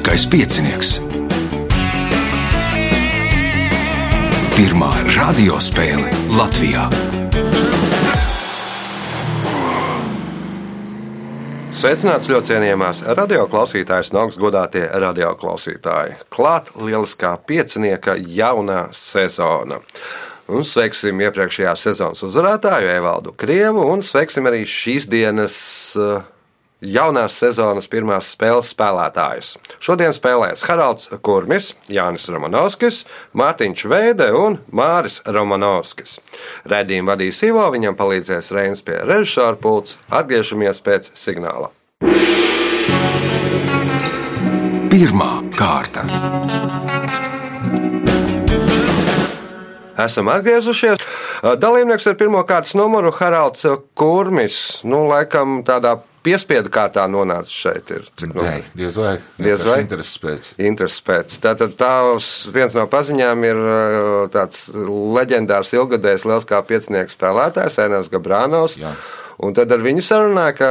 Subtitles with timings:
[0.00, 0.90] Lieliskais piecinieks.
[4.54, 6.08] Pirmā radiospēle
[6.38, 6.86] Latvijā.
[11.76, 16.16] Sveicināts ļoti cienījamās radioklausītājas un augstgadātie radioklausītāji.
[16.32, 19.82] Klāt lieliskā piecinieka jaunā sezona.
[20.48, 25.60] Un sveiksim iepriekšējās sezonas uzvarētāju Evaldu Krievu un sveiksim arī šīs dienas
[26.00, 26.24] uh,
[26.80, 29.54] jaunās sezonas pirmās spēles spēlētājus.
[29.82, 33.04] Šodien spēlēs Haralds Kurmis, Jānis Romanovskis,
[33.36, 36.18] Mārtiņš Veide un Māris Romanovskis.
[36.70, 39.98] Redījumu vadīs Ivo, viņam palīdzēs Reinas pie režisora pults.
[40.08, 41.70] Atgriežamies pēc signāla.
[44.90, 46.02] Pirmā kārta.
[50.00, 51.02] Esam atgriezušies.
[51.60, 54.80] Dalībnieks ar pirmā kārtas numuru Haralds Kurmis.
[54.88, 57.90] Nu, laikam tādā piespiedu kārtā nonācis šeit.
[57.94, 59.14] Ir, cik Nē, diez vai.
[59.40, 59.78] Diez vai?
[59.84, 60.48] Intereses pēc.
[60.60, 61.36] Intereses pēc.
[61.44, 68.12] Tātad tavs viens no paziņām ir uh, tāds leģendārs ilgadējs liels kā piecinieks spēlētājs, Ēners
[68.12, 68.76] Gabrānovs.
[68.80, 68.94] Jā.
[69.40, 70.70] Un tad ar viņu sarunāja, ka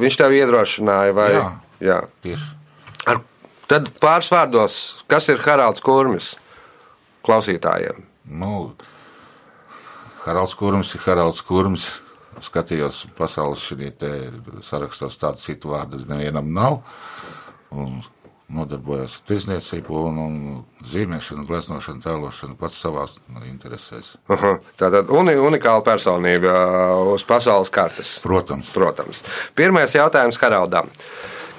[0.00, 1.46] viņš tev iedrošināja, vai Jā.
[1.92, 1.98] jā.
[2.26, 2.48] Tieši.
[3.10, 3.22] Ar,
[3.70, 4.78] tad pāris vārdos,
[5.10, 6.32] kas ir Haralds Kurmis
[7.26, 8.02] klausītājiem?
[8.30, 8.72] Nu,
[10.24, 11.86] Haralds Kurms ir Haralds Kurms.
[12.44, 13.90] Skatījos pasaules šī
[14.64, 16.80] sarakstos tādu citu vārdu nevienam nav.
[17.70, 18.00] Un
[18.50, 20.36] nodarbojos ar tirzniecību un, un
[20.90, 24.14] zīmēšanu, gleznošanu, tēlošanu pats savās nu, interesēs.
[24.32, 28.18] Aha, tātad uni, unikāla personība uh, uz pasaules kartes.
[28.24, 28.72] Protams.
[28.74, 29.22] Protams.
[29.58, 30.90] Pirmais jautājums Haraldam.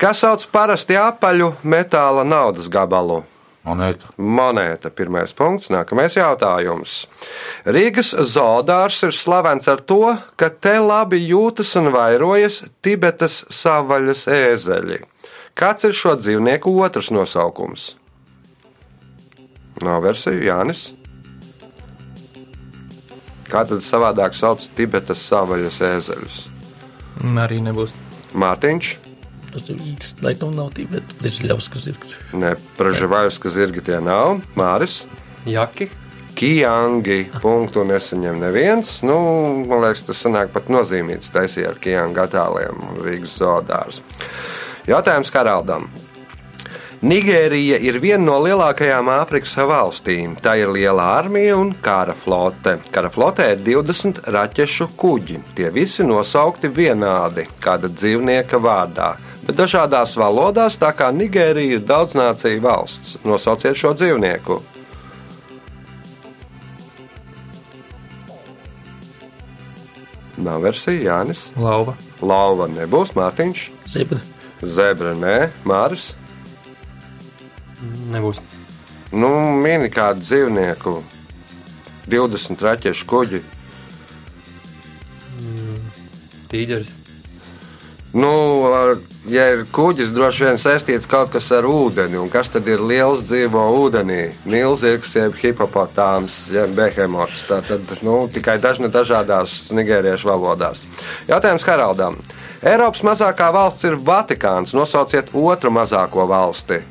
[0.02, 3.22] Kas sauc parasti apaļu metāla naudas gabalu?
[3.62, 4.10] Monēta.
[4.18, 7.04] Monēta, pirmais punkts, nākamais jautājums.
[7.70, 14.98] Rīgas zoodārs ir slavens ar to, ka te labi jūtas un vairojas Tibetas savaļas ēzeļi.
[15.54, 17.92] Kāds ir šo dzīvnieku otrs nosaukums?
[19.86, 20.88] Nav versiju, Jānis.
[23.52, 26.42] Kā tad savādāk sauc Tibetas savaļas ēzeļus?
[27.44, 27.94] Arī nebūs.
[28.32, 28.94] Mārtiņš,
[29.56, 31.98] Īsts, laikam nav tī, bet tas ir ļaus, kas ir.
[32.34, 34.40] ne Pražavājus, zirgi tie nav.
[34.56, 35.04] Māris.
[35.46, 35.90] Jaki.
[36.38, 39.02] Kijangi punktu nesaņem neviens.
[39.04, 39.18] Nu,
[39.68, 44.02] man liekas, tas sanāk pat nozīmīts taisīja ar Kijangu attēliem Rīgas zoodārs.
[44.88, 45.90] Jautājums Karaldam.
[47.02, 50.36] Nigērija ir viena no lielākajām Āfrikas valstīm.
[50.38, 52.76] Tā ir liela armija un kara flote.
[52.94, 55.40] Kara flotē ir 20 raķešu kuģi.
[55.58, 59.16] Tie visi nosaukti vienādi, kāda dzīvnieka vārdā.
[59.42, 64.60] Bet dažādās valodās, tā kā Nigērija ir daudznācija valsts, nosauciet šo dzīvnieku.
[70.42, 71.48] Nav versija, Jānis.
[71.58, 71.94] Lauva.
[72.22, 73.66] Lauva nebūs, Mārtiņš.
[73.90, 74.22] Zebra.
[74.62, 75.36] Zebra, nē,
[75.66, 76.12] Māris.
[78.14, 78.42] Nebūs.
[79.12, 80.96] Nu, mini kādu dzīvnieku,
[82.10, 83.42] 20 raķešu kuģi.
[86.52, 86.94] Tīģeris.
[88.14, 88.32] Nu,
[89.30, 92.18] ja ir kuģis, droši vien saistīts kaut kas ar ūdeni.
[92.22, 94.32] Un kas tad ir liels dzīvo ūdenī?
[94.50, 97.44] Nīlzirgs, jeb hipopotāms, jeb behemots.
[97.50, 100.86] Tā tad nu, tikai dažna dažādās nigēriešu valodās.
[101.30, 102.18] Jautājums Haraldam.
[102.62, 104.76] Eiropas mazākā valsts ir Vatikāns.
[104.78, 106.82] Nosauciet otru mazāko valsti.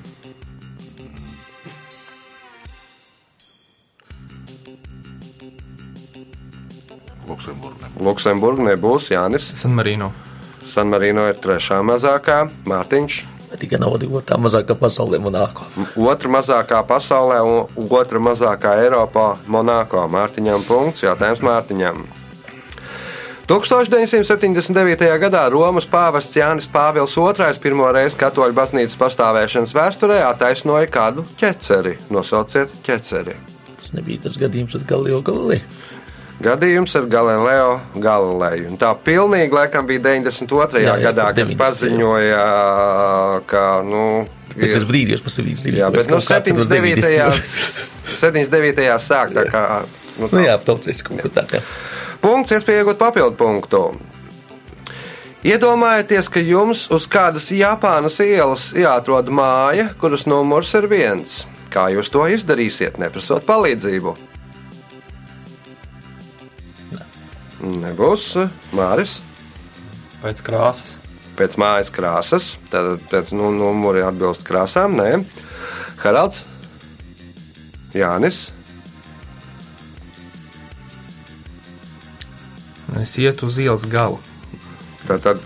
[7.30, 7.92] Luksemburgā.
[8.02, 9.52] Luksemburga nebūs Jānis.
[9.54, 10.10] San Marino.
[10.70, 13.20] San Marino ir trešā mazākā, Mārtiņš.
[13.58, 15.66] Tikai nav otrā mazākā pasaulē monāko.
[15.98, 20.06] Otra mazākā pasaulē un otra mazākā Eiropā- Monako.
[20.08, 21.02] Mārtiņam punkts.
[21.02, 22.04] Jautājums Mārtiņam.
[23.50, 25.18] 1979.
[25.18, 31.96] gadā Romas pāvests Jānis Pāvils II pirmo reizi katoļu baznīcas pastāvēšanas vēsturē attaisnoja kādu ķeceri.
[32.14, 33.34] Nosauciet ķeceri.
[33.80, 35.64] Tas nebija tas gadījums ar Galileo Galilei.
[36.40, 38.70] Gadījums ar Galileo Galileju.
[38.72, 40.80] Un tā pilnīgi laikam bija 92.
[40.80, 41.58] Jā, jā, gadā, kad 90.
[41.60, 42.44] paziņoja,
[43.50, 43.64] ka.
[43.84, 44.04] Nu,
[44.54, 45.78] Bet tas brīdis par sevi dzīvo.
[45.82, 47.42] Jā, bet no 79.
[48.20, 48.88] 79.
[49.04, 49.64] sāk tā kā.
[50.18, 51.60] Nu, Nu jā, tautsēs kaut ko tādu.
[52.20, 53.84] Punkts, iespēja iegūt papildu punktu.
[55.46, 61.46] Iedomājieties, ka jums uz kādas Japānas ielas jāatrod māja, kuras numurs ir viens.
[61.72, 64.12] Kā jūs to izdarīsiet, neprasot palīdzību?
[67.78, 68.24] Nebūs
[68.76, 69.18] Māris.
[70.22, 70.96] Pēc krāsas.
[71.38, 74.96] Pēc mājas krāsas, tad pēc nu, numuri atbilst krāsām.
[74.98, 75.22] Nē,
[76.02, 76.42] Haralds,
[77.96, 78.50] Jānis.
[83.00, 84.18] Es ietu uz ielas galu.
[85.06, 85.40] Tad, tad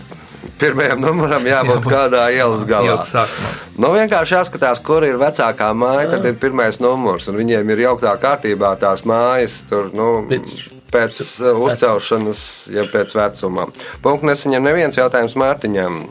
[0.59, 1.91] pirmajam numuram jābūt Jābūt.
[1.93, 2.89] kādā ielas galā.
[2.91, 3.51] Ielas sākumā.
[3.79, 7.29] Nu, vienkārši jāskatās, kur ir vecākā māja, tad ir pirmais numurs.
[7.29, 13.17] un Viņiem ir jauktā kārtībā tās mājas, tur, nu, Pēc- pēc uh, uzcelšanas, ja pēc
[13.19, 13.67] vecuma.
[14.05, 16.05] Punkts nesaņem neviens jautājums Mārtiņam.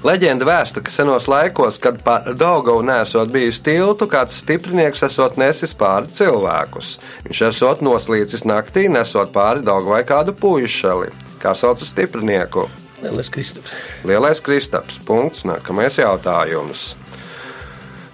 [0.00, 5.74] Leģenda vēsta, ka senos laikos, kad par Daugavu nesot bijis tiltu, kāds stiprinieks esot nesis
[5.76, 6.94] pāri cilvēkus.
[7.26, 11.12] Viņš esot noslīcis naktī, nesot pāri Daugavai kādu puišeli.
[11.42, 12.64] Kā sauc stiprinieku?
[13.04, 13.76] Lielais Kristaps.
[14.08, 14.96] Lielais Kristaps.
[15.04, 15.44] Punkts.
[15.48, 16.94] Nākamais jautājums.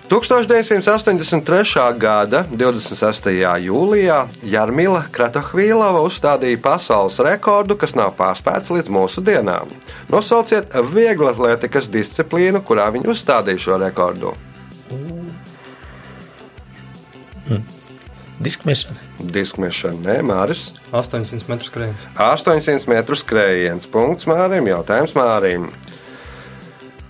[0.07, 1.99] 1983.
[1.99, 3.27] gada 26.
[3.67, 9.73] jūlijā Jarmila Kratohvīlova uzstādīja pasaules rekordu, kas nav pārspēts līdz mūsu dienām.
[10.13, 14.37] Nosauciet vieglatlētikas disciplīnu, kurā viņa uzstādīja šo rekordu.
[18.47, 19.03] Diskmešana.
[19.33, 20.69] Diskmešana, nē, Māris.
[20.93, 22.07] 800 metru skrējiens.
[22.15, 23.91] 800 metru skrējiens.
[23.91, 24.69] Punkts Mārim.
[24.71, 25.71] Jautājums Mārim.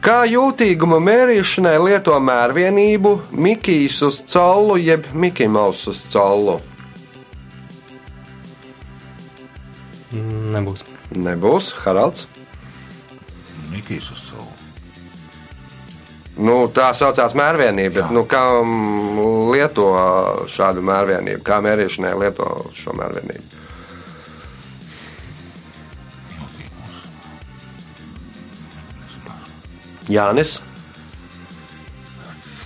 [0.06, 3.10] Kā jūtīguma mērīšanai lieto mērvienību
[3.42, 6.60] Mikijs uz collu jeb Mikimaus uz collu?
[10.54, 10.84] Nebūs.
[11.18, 12.28] Nebūs Haralds.
[13.72, 14.46] Mikls uz savu.
[16.38, 19.90] Nu, tā saucās mērvienība, bet nu, kā mm, lieto
[20.54, 21.42] šādu mērvienību?
[21.42, 23.55] Kā mērīšanai lieto šo mērvienību?
[30.12, 30.58] Jānis.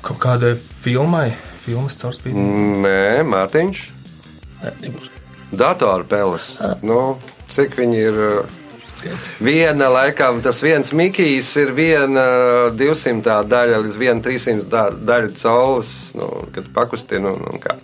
[0.05, 1.29] Kaut kādai filmai,
[1.65, 2.41] filmas caurspīdī.
[2.85, 3.83] Nē, Mārtiņš.
[4.63, 5.11] Nē, nebūs.
[5.51, 6.55] Datorpeles.
[6.87, 7.19] Nu,
[7.53, 8.25] cik viņi ir?
[8.41, 8.57] uh.
[9.41, 12.25] Viena, laikam, tas viens mikijs ir viena
[12.77, 17.79] 200 daļa līdz 1 300 da- daļa caules, nu, kad pakustina un, un kā.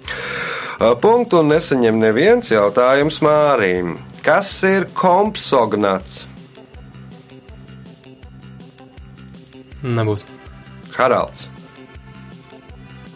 [0.77, 3.95] Uh, Punktu un nesaņem neviens jautājums Mārim.
[4.27, 6.27] Kas ir kompsognats?
[9.87, 10.25] Nebūs.
[10.97, 11.47] Haralds.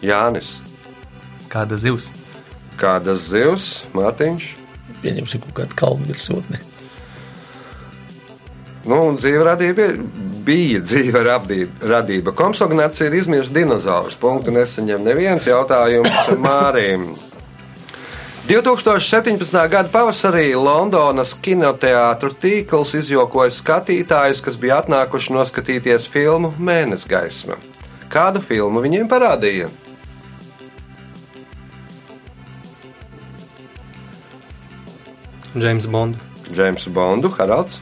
[0.01, 0.59] Jānis.
[1.51, 2.09] Kāda zivs?
[2.79, 3.71] Kādas zivs?
[3.95, 4.51] Mārtiņš.
[5.01, 6.61] Pieņemsim kaut kādu kalnu virsotni.
[8.87, 9.99] Nu, un dzīve radība ir,
[10.45, 11.89] bija dzīve radība.
[11.91, 12.33] radība.
[12.37, 14.17] Komsognats ir izmiris dinozaurs.
[14.17, 16.09] Punktu nesaņem neviens jautājums
[16.41, 17.11] Mārim.
[18.51, 19.69] 2017.
[19.71, 27.55] gada pavasarī Londonas kinoteātru tīkls izjokoja skatītājus, kas bija atnākuši noskatīties filmu Mēnesis gaisma.
[28.11, 29.69] Kādu filmu viņiem parādīja?
[35.55, 36.19] James Bond.
[36.51, 37.79] Džeimsu Bondu, Haralds,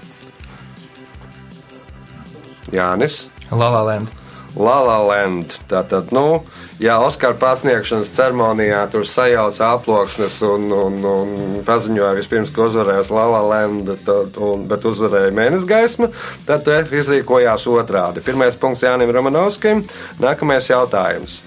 [2.70, 3.24] Jānis.
[3.50, 4.14] La La Land.
[4.54, 5.58] La La Land.
[5.66, 6.44] Tātad, nu,
[6.80, 13.26] jā, Oskara pasniegšanas ceremonijā tur sajauca aploksnes un, un, un paziņoja vispirms, ka uzvarēs La
[13.30, 16.10] La Land, tad, un, bet uzvarēja mēnesis gaisma.
[16.48, 18.24] Tad te izrīkojās otrādi.
[18.26, 19.84] Pirmais punkts Jānim Romanovskim,
[20.24, 21.42] nākamais jautājums.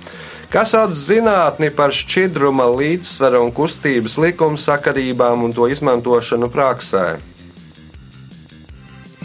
[0.53, 7.07] Kas sauc zinātni par šķidruma līdzsvera un kustības likuma sakarībām un to izmantošanu praksē?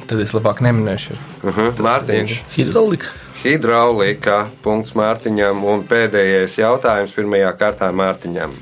[0.07, 1.17] Tad es labāk neminēšu.
[1.43, 1.71] Uh -huh.
[1.83, 2.37] Mārtiņš.
[2.55, 3.11] Hidraulika.
[3.47, 8.55] Hidraulika, punkts Mārtiņam, un pēdējais jautājums pirmajā kārtā Mārtiņam.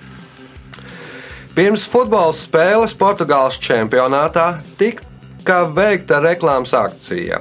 [1.55, 7.39] Pirms futbola spēles Portugāles čempionātā tika veikta reklāmas akcija.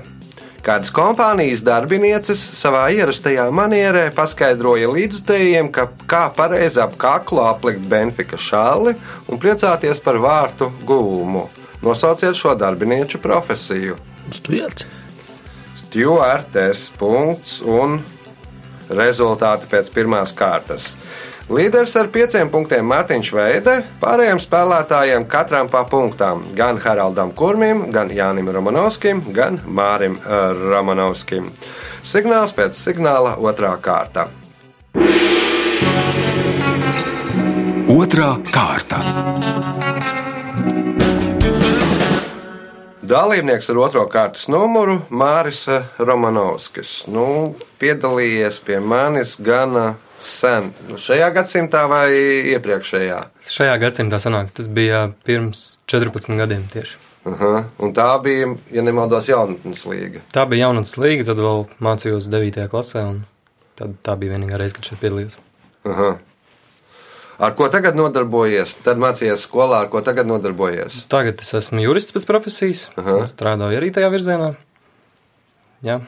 [0.64, 8.40] Kādas kompānijas darbinieces savā ierastajā manierē paskaidroja līdzstājiem, ka kā pareizi ap kaklu aplikt Benfika
[8.40, 8.94] šāli
[9.28, 11.44] un priecāties par vārtu gūmu.
[11.84, 13.98] Nosauciet šo darbinieku profesiju.
[14.32, 14.88] Stujāts.
[15.94, 18.00] Stjuartes punkts un
[18.98, 20.88] rezultāti pēc pirmās kārtas.
[21.46, 26.42] Līderis ar pieciem punktiem Mārtiņš Veide, pārējiem spēlētājiem katram pa punktām.
[26.58, 31.46] Gan Haraldam Kurmim, gan Jānim Romanovskim, gan Mārim eh, Romanovskim.
[32.02, 34.26] Signāls pēc signāla otrā kārta.
[37.86, 38.98] Otra kārta.
[43.04, 45.66] Dalībnieks ar otro kārtas numuru Māris
[46.00, 47.02] Romanovskis.
[47.12, 49.90] Nu, piedalījies pie manis gana
[50.25, 50.70] sen.
[50.88, 52.06] Nu, šajā gadsimtā vai
[52.54, 53.18] iepriekšējā?
[53.44, 56.96] Šajā gadsimtā sanāk, tas bija pirms 14 gadiem tieši.
[57.28, 57.66] Aha.
[57.84, 60.25] Un tā bija, ja nemaldos, jaunatnes līga.
[60.32, 62.64] Tā bija jaunatnes līga, tad vēl mācījos 9.
[62.73, 63.20] klasē, un
[63.76, 65.37] tad tā bija vienīgā reize, kad šeit piedalījos.
[65.92, 66.14] Aha.
[67.38, 68.76] Ar ko tagad nodarbojies?
[68.84, 71.04] Tad mācījies skolā, ar ko tagad nodarbojies.
[71.10, 73.22] Tagad es esmu jurists pēc profesijas, Aha.
[73.30, 74.52] strādāju arī tajā virzienā.
[75.84, 75.98] Jā.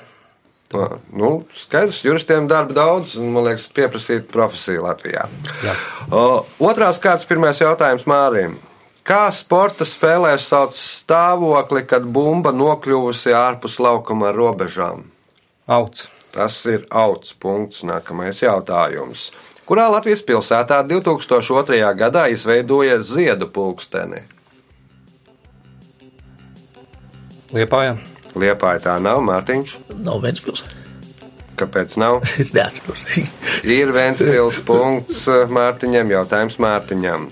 [0.71, 5.27] Tā, nu, skaidrs, juristiem darba daudz, un man liekas, pieprasīt profesiju Latvijā.
[5.63, 5.75] Jā.
[6.11, 6.23] O,
[6.67, 8.57] otrās kārtas pirmais jautājums Mārim.
[9.07, 15.05] Kā sporta spēlēs sauc stāvokli, kad bumba nokļuvusi ārpus laukuma robežām?
[15.71, 16.09] Auts.
[16.35, 17.85] Tas ir auts punkts.
[17.87, 19.31] Nākamais jautājums.
[19.67, 21.81] Kurā Latvijas pilsētā 2002.
[21.99, 24.21] gadā izveidoja ziedu pulksteni?
[27.51, 27.97] Liepājā.
[28.39, 29.73] Liepāja tā nav, Mārtiņš.
[30.07, 30.63] Nav Ventspils.
[31.59, 32.21] Kāpēc nav?
[32.43, 33.03] Es neatceros.
[33.79, 37.27] Ir viens pils punkts Mārtiņam, jautājums Mārtiņam.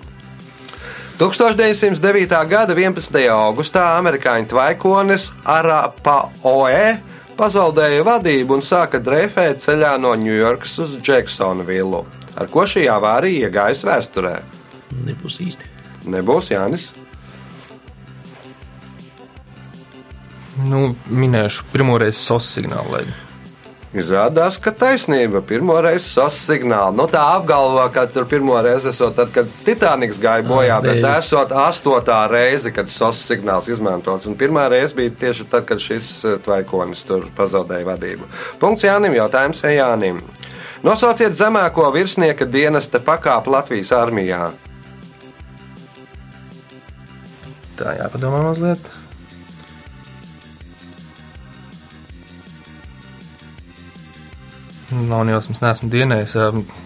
[1.20, 2.34] 1909.
[2.50, 3.20] gada 11.
[3.30, 6.96] augustā amerikāņu tvaikonis Arapaoe
[7.38, 12.04] pazaudēja vadību un sāka dreifēt ceļā no Ņujorkas uz Džeksonvilu.
[12.34, 14.34] Ar ko šī avārija iegājas vēsturē?
[15.04, 15.70] Nebūs īsti.
[16.10, 16.90] Nebūs Jānis.
[20.64, 22.94] Nu, minēšu pirmo reizi SOS signālu.
[22.94, 23.23] Lai...
[23.94, 26.96] Izrādās, ka taisnība pirmo reizi sos signālu.
[26.98, 30.98] Nu, tā apgalvo, ka tur pirmo reizi esot tad, kad Titaniks gāja bojā, Ah, bet
[30.98, 31.12] nē.
[31.20, 34.26] esot astotā reize, kad sos signāls izmantots.
[34.26, 38.26] Un pirmā reize bija tieši tad, kad šis eh, tvaikonis tur pazaudēja vadību.
[38.58, 40.18] Punkts Jānim, jautājums Jānim.
[40.82, 44.50] Nosauciet zemāko virsnieka dienesta pakāpi Latvijas armijā.
[47.78, 48.90] Tā jāpadomā mazliet.
[54.94, 56.34] Nav jausmas, neesmu dienējis.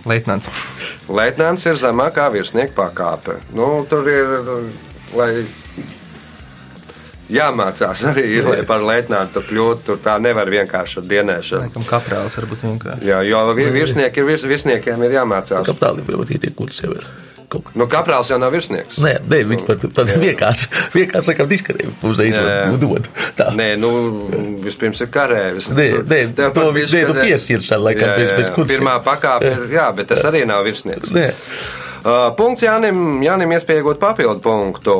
[0.09, 0.49] Leitnants.
[1.13, 3.39] Leitnants ir zemākā virsnieka pakāpe.
[3.57, 4.33] Nu, tur ir,
[5.19, 5.31] lai
[7.29, 9.85] jāmācās arī, ir, lai par leitnantu kļūtu.
[9.91, 11.67] Tur tā nevar vienkārši ar dienēšanu.
[11.69, 13.09] Laikam kaprāls varbūt vienkārši.
[13.11, 15.67] Jā, jo vi- virsnieki ir virs, virsniekiem ir jāmācās.
[15.69, 17.09] Kapitāli jau ir tie kurus jau ir.
[17.49, 17.71] Kaut kā.
[17.81, 18.99] Nu, kaprāls jau nav virsnieks.
[19.01, 22.77] Nē, nē, viņi pat, pat vienkārši, vienkārši sakām, diskarēju muzeju Jā.
[22.83, 23.09] dod.
[23.39, 23.47] Tā.
[23.57, 23.93] Nē, nu,
[24.61, 25.71] vispirms ir karēvis.
[25.73, 28.69] Nē, nē, Tev to pat vi- nē, nu, piešķiršana, laikam, bez- bez kursa.
[28.75, 31.09] Pirmā pakāpe ir, jā, bet tas arī nav virsnieks.
[31.11, 31.33] Nē,
[31.99, 34.93] Uh, punkts Jānim, Jānim iespējot papildu punktu.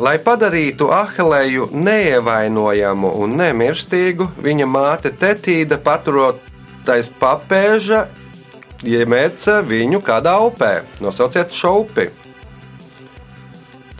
[0.00, 6.38] Lai padarītu Ahilēju neievainojamu un nemirstīgu, viņa māte Tetīda paturot
[6.86, 8.06] tais papēža,
[8.86, 10.72] iemēca viņu kādā upē.
[11.04, 12.08] Nosauciet šo upi.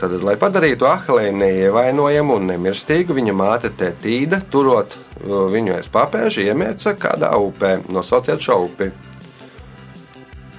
[0.00, 6.46] Tad, lai padarītu Ahilēju neievainojamu un nemirstīgu, viņa māte Tetīda, turot uh, viņu aiz papēža,
[6.48, 7.74] iemēca kādā upē.
[7.92, 8.88] Nosauciet šo upi.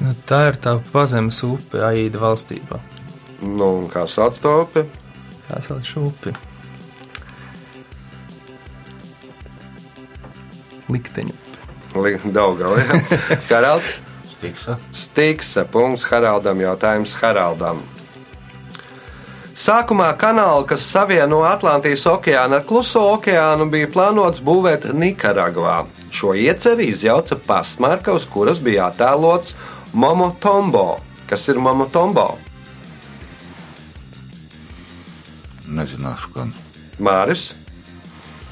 [0.01, 2.77] Nu, tā ir tā pazemes upe Aida valstībā.
[3.41, 4.85] Nu, un kā sauc to upi?
[5.47, 6.35] Kā sauc šo upi?
[10.91, 11.33] Likteņu.
[12.31, 12.69] Daudzā
[13.49, 13.97] Haralds.
[14.41, 14.73] Stiksa.
[14.89, 15.67] Stīksa.
[15.69, 16.57] Punkts Haraldam.
[16.63, 17.83] Jautājums Haraldam.
[19.53, 25.83] Sākumā kanālu, kas savieno Atlantijas okeānu ar Kluso okeānu, bija plānots būvēt Nikaragvā.
[26.09, 29.53] Šo ieceri izjauca pastmarka, uz kuras bija attēlots
[29.93, 30.97] Momotombo.
[31.29, 32.31] Kas ir Momotombo?
[35.69, 36.55] Nezināšu, gan.
[36.97, 37.51] Māris,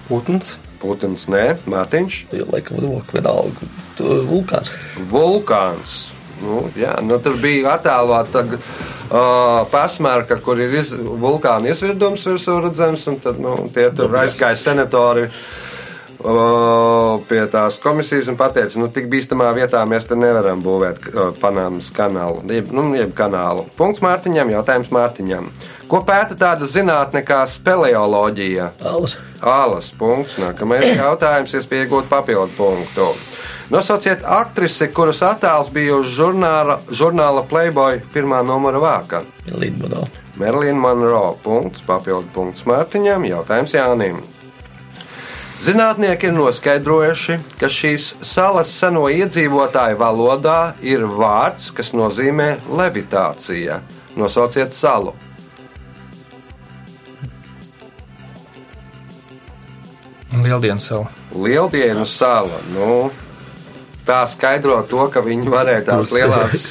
[0.05, 0.59] Putns.
[0.79, 2.19] Putins, nē, Mārtiņš.
[2.31, 2.79] jau laikam,
[3.13, 4.71] vienalga, tu- vulkāns.
[5.11, 5.97] vulkāns.
[6.41, 13.03] Nu, jā, nu, tur bija attēlota uh, pasmērka, kur ir iz, vulkāna izvirdums virsū redzams,
[13.11, 15.27] un tad nu, tie tur aizgāja senatori.
[15.27, 15.68] uh,
[16.19, 21.05] Pie tās komisijas un teica, nu, tik bīstamā vietā mēs te nevaram būvēt
[21.39, 23.63] Panāmas kanālu, jeb, nu, jeb kanālu.
[23.79, 25.47] Punkts Mārtiņam, jautājums Mārtiņam.
[25.89, 28.67] Ko pēta tāda zinātne kā speleoloģija?
[28.83, 29.15] Alas.
[29.39, 30.35] Ālas punkts.
[30.43, 33.13] Nākamais jautājums, iespēja iegūt papildu punktu.
[33.71, 39.23] Nosauciet aktrisi, kuras attēls bija uz žurnāla, žurnāla Playboy pirmā numura vāka.
[39.53, 40.03] Lidmanā.
[40.41, 41.37] Merlīna Monroe.
[41.45, 43.29] Punkts, papildu punkts Mārtiņam.
[43.29, 44.19] Jautājums Jānim.
[45.59, 53.81] Zinātnieki ir noskaidrojuši, ka šīs salas seno iedzīvotāju valodā ir vārds, kas nozīmē levitācija.
[54.15, 55.11] Nosauciet salu.
[60.31, 61.09] Lieldienu salu.
[61.35, 62.63] Lieldienu sala.
[62.71, 63.11] Nu,
[64.09, 66.67] tā skaidro to, ka viņi varēja tās lielās,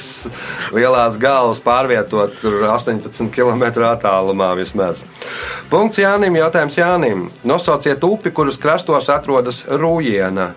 [0.75, 5.03] lielās galvas pārvietot tur 18 km attālumā vismaz.
[5.71, 7.27] Punkts Jānim, jautājums Jānim.
[7.47, 10.51] Nosauciet upi, kuras krastos atrodas Rūjiena.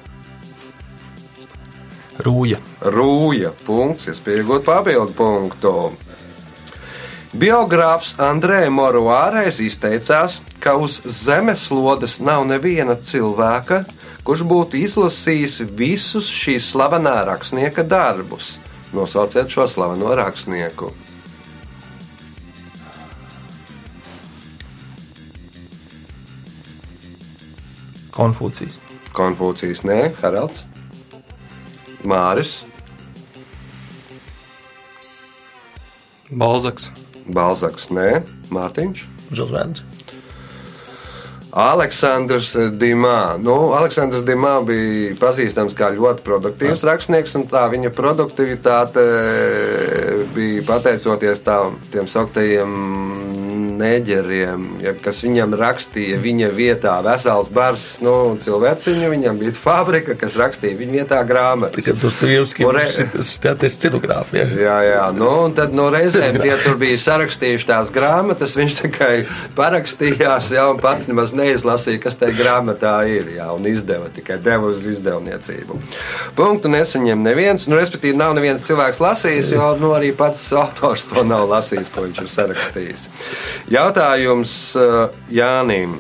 [2.23, 2.59] Rūja.
[2.93, 3.53] Rūja.
[3.67, 5.75] Punkts, es pieņemu papildu punktu.
[7.33, 13.81] Biogrāfs Andrē Moruārais izteicās, ka uz zemeslodes nav neviena cilvēka,
[14.26, 18.57] kurš būtu izlasījis visus šīs slavenā rakstnieka darbus.
[18.93, 20.91] Nosauciet šo slaveno rakstnieku.
[28.12, 28.76] Konfūcijas.
[29.17, 30.67] Konfūcijas, nē, Haralds,
[32.05, 32.61] Māris,
[36.33, 36.88] Balzaks.
[37.29, 39.05] Balzaks, nē, Mārtiņš.
[39.37, 39.83] Žilsvēns.
[41.53, 43.37] Aleksandrs Dimā.
[43.37, 49.05] Nu, Aleksandrs Dimā bija pazīstams kā ļoti produktīvs rakstnieks, un tā viņa produktivitāte
[50.33, 51.59] bija pateicoties tā,
[51.93, 52.73] tiem sauktajiem
[53.83, 56.95] neģeriem, ja, kas viņam rakstīja viņa vietā.
[57.05, 61.77] Vesels bars, nu, cilvēciņu, viņam bija fabrika, kas rakstīja viņa vietā grāmatas.
[61.81, 64.47] Tikai Dostojevski Un re- stāties scenogrāfijā.
[64.62, 68.57] Jā, jā, nu, un tad no reizēm tie tur bija sarakstījuši tās grāmatas.
[68.59, 69.12] Viņš tikai
[69.59, 73.33] parakstījās, jā, un pats nemaz neizlasīja, kas tajā grāmatā ir.
[73.37, 75.79] Jā, un izdeva tikai deva uz izdevniecību.
[76.39, 81.25] Punktu nesaņem neviens, nu, respektīvi, nav neviens cilvēks lasījis, jo nu, arī pats autors to
[81.27, 83.07] nav lasījis, ko viņš ir sarakstījis.
[83.73, 85.97] Jautājums uh, Jānim.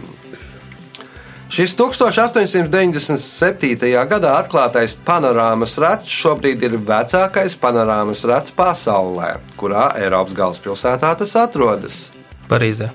[1.52, 3.90] Šis 1897.
[4.08, 12.10] gadā atklātais panorāmas rats šobrīd ir vecākais panorāmas rats pasaulē, kurā Eiropas galvaspilsētā tas atrodas.
[12.48, 12.88] Parīzē.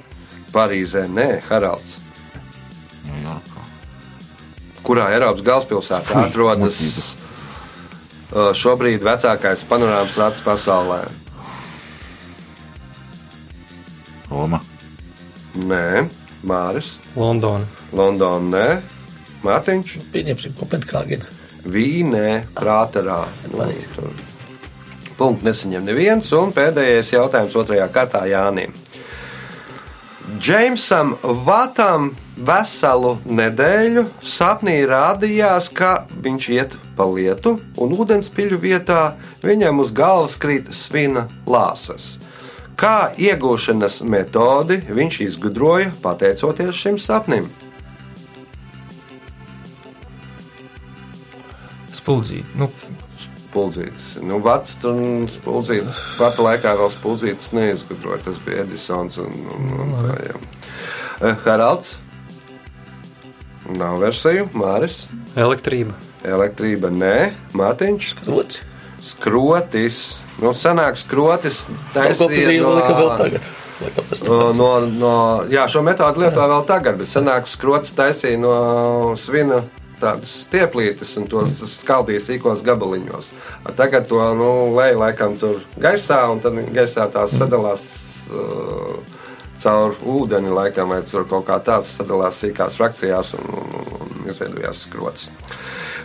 [0.54, 2.00] Parīzē, nē, Haralds.
[4.86, 11.02] Kurā Eiropas galvaspilsētā atrodas uh, šobrīd vecākais panorāmas rats pasaulē?
[14.30, 14.67] Roma.
[15.58, 16.06] Nē,
[16.46, 17.66] Māris, Londona.
[17.98, 18.98] Londona, nē,
[19.42, 19.96] Mārtiņš.
[20.14, 21.26] Pieņemsim Kopenhāgenu.
[21.68, 23.24] Vīnē, prātarā.
[23.50, 24.12] Nu.
[25.18, 28.76] Punkts nesaņem neviens, un pēdējais jautājums otrajā kārtā Jānim.
[30.38, 31.16] Džeimsam
[31.48, 39.02] Vatam veselu nedēļu sapnī rādījās, ka viņš iet pa lietu, un ūdenspiļu vietā
[39.42, 42.18] viņam uz galvas krīt svina lāsas.
[42.78, 47.48] Kā iegūšanas metodi viņš izgudroja pateicoties šim sapnim?
[51.98, 52.46] Spuldzīt.
[52.56, 52.70] Nu,
[53.58, 54.20] Spuldzītis.
[54.22, 55.00] Nu, Vats tur
[55.34, 56.02] spuldzītis.
[56.20, 58.20] Pata laikā vēl spuldzītis neizgudroja.
[58.28, 60.42] Tas bija Edisons un, un, un tā jau.
[61.26, 61.96] Eh, Haralds.
[63.80, 64.46] Nav versiju.
[64.54, 65.00] Māris.
[65.34, 65.98] Elektrība.
[66.28, 67.16] Elektrība nē.
[67.58, 68.14] Mārtiņš.
[68.30, 68.62] Rots.
[69.02, 70.04] Skrotis.
[70.42, 71.64] Nu, sanāk skrotis.
[71.94, 72.76] Taisnība no-
[74.58, 75.14] No, no,
[75.54, 78.54] jā, šo metodi lieto vēl tagad, bet senāk skrots taisīja no
[79.22, 79.64] svina
[80.02, 83.30] tādas stieplītes un to skaldīja sīkos gabaliņos.
[83.66, 87.86] A Tagad to nu, lej laikam tur gaisā un tad gaisā tās sadalās.
[88.32, 88.98] Uh,
[89.58, 93.88] Caur ūdeni, laikam, vai caur kaut kā tādas sadalās sīkās frakcijās un, un,
[94.22, 95.32] un izveidojās skrots.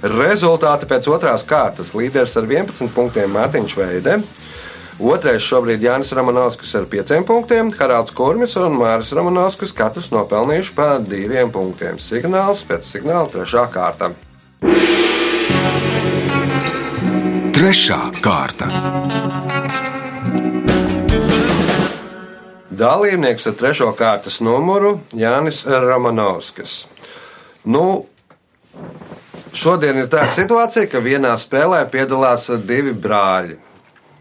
[0.02, 1.92] Rezultāti pēc otrās kārtas.
[1.94, 4.16] Līderis ar 11 punktiem Mārtiņš Veide.
[5.02, 10.88] Otrais šobrīd Jānis Ramanovskis ar 5 punktiem, Haralds Kurmis un Māris Ramanovskis katrs nopelnījuši pa
[11.02, 12.02] 2 punktiem.
[12.02, 14.10] Signāls pēc signāla trešā kārta.
[17.56, 18.68] Trešā kārta.
[22.82, 26.88] Dalībnieks ar trešo kārtas numuru Jānis Ramanovskis.
[27.64, 28.06] Nu,
[29.56, 33.58] šodien ir tāda situācija, ka vienā spēlē piedalās divi brāļi.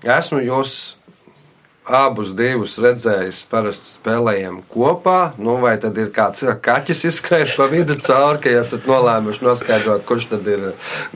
[0.02, 0.76] Esmu jūs
[1.92, 5.34] abus divus redzējis, parasti spēlējam kopā.
[5.42, 10.30] Nu, vai tad ir kāds kaķis izskrējis pa vidu cauri, ka esat nolēmuši noskaidrot, kurš
[10.36, 10.68] tad ir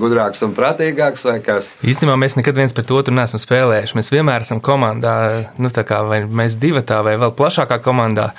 [0.01, 1.71] gudrāks un prātīgāks vai kas?
[1.85, 3.97] Īstenībā mēs nekad viens pret otru neesam spēlējuši.
[3.99, 5.15] Mēs vienmēr esam komandā,
[5.61, 8.31] nu, kā vai mēs divi tā vai vēl plašākā komandā.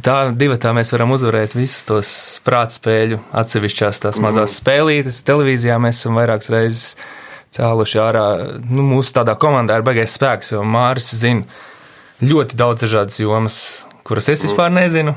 [0.00, 2.12] Tā divi tā mēs varam uzvarēt visus tos
[2.46, 5.20] prātspēļu, atsevišķās tās mazās spēlītes.
[5.28, 6.86] Televīzijā mēs esam vairākas reizes
[7.52, 8.24] cēluši ārā.
[8.70, 11.44] Nu, mūsu tādā komandā ir baigais spēks, jo Māris zina
[12.24, 13.58] ļoti daudz dažādas jomas,
[14.08, 15.12] kuras es vispār nezinu.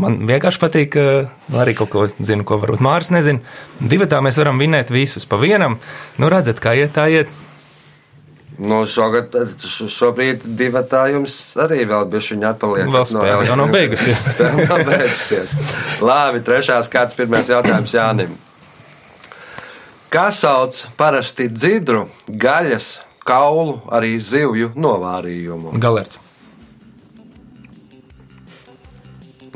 [0.00, 3.40] Man vienkārši patīk, ka arī kaut ko zinu, ko varbūt Mārcis nezina.
[3.80, 5.78] Divi tā mēs varam vinēt visus pa vienam.
[6.20, 7.32] Nu, redzat, kā iet, tā iet.
[8.60, 9.32] Nu, šogad,
[9.88, 12.90] šobrīd divi tā jums arī vēl bija šī atpaliek.
[12.92, 14.24] Vēl spēle jau nav beigusies.
[14.68, 15.54] Nav beigusies.
[16.04, 18.34] Labi, trešās kārtas pirmais jautājums Jānim.
[20.12, 25.78] Kā sauc parasti dzidru, gaļas, kaulu, arī zivju novārījumu?
[25.80, 26.18] Galerts.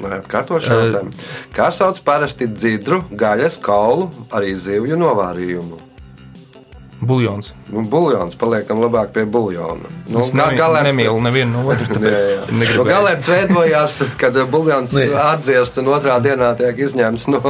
[0.04, 1.12] Atkārtošu jautājumu.
[1.54, 5.80] Kā sauc parasti dzidru, gaļas, kaulu, arī zivju novārījumu?
[7.00, 7.52] Buljons.
[7.72, 9.90] Nu, buļļons paliekam labāk pie buļļona.
[10.08, 11.90] Nu, Es kā galērts- nemīlu nevienu no otras.
[12.54, 12.84] Nu.
[12.86, 17.40] Galērts veidojās, tad, kad buļļons Nu, atdziest un otrā dienā tiek izņemts no.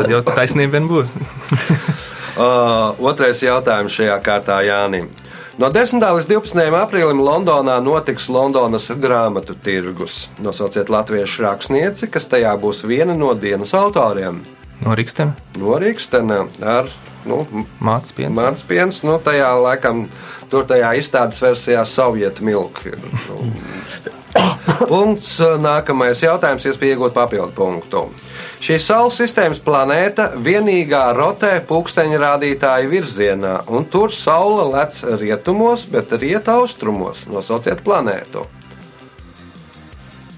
[0.00, 1.14] Tad jau taisnība vien būs.
[2.32, 5.10] Uh, otrais jautājums šajā kārtā Jānim.
[5.60, 6.00] No 10.
[6.00, 6.62] līdz 12.
[6.80, 10.30] aprīlim Londonā notiks Londonas grāmatu tirgus.
[10.40, 14.40] Nosauciet latviešu rakstnieci, kas tajā būs viena no dienas autoriem.
[14.80, 15.36] No Rīgstena.
[15.60, 16.88] No Rīgstena ar
[17.28, 17.42] nu.
[18.38, 20.06] Mans piens, nu, tajā laikam,
[20.52, 22.84] tur tajā izstādes versijā Sovietu milk.
[22.86, 24.10] ir, Nu.
[24.88, 25.36] Punkts.
[25.60, 28.06] Nākamais jautājums, iespēja iegūt papildu punktu.
[28.62, 36.14] Šī Saules sistēmas planēta vienīgā rotē pulksteņa rādītāja virzienā, un tur Saule lec rietumos, bet
[36.22, 37.26] riet austrumos.
[37.30, 38.46] Nosauciet planētu.